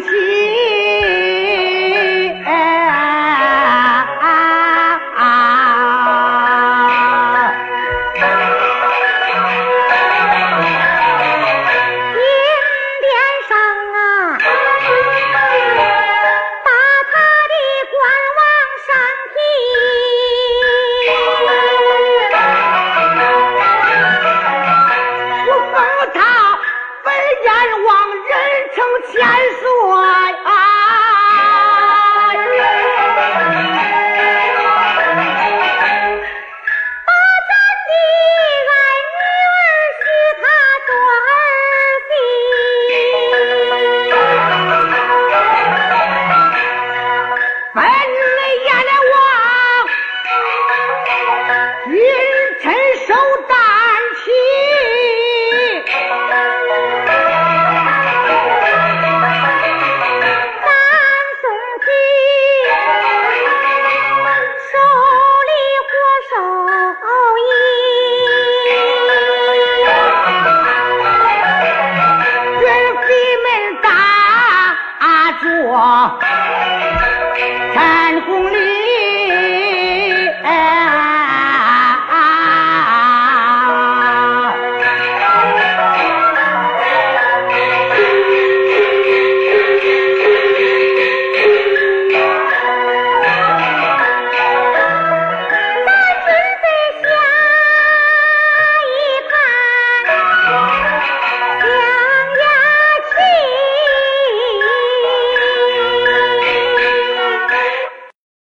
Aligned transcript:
心。 0.00 0.33